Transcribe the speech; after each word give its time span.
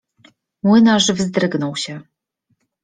Młynarz 0.63 1.11
wzdrygnął 1.11 1.75
się. 1.75 2.01